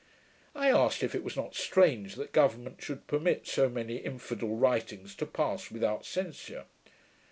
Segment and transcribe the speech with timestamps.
[0.55, 5.13] "'I asked if it was not strange that government should permit so many infidel writings
[5.17, 6.65] to pass without censure.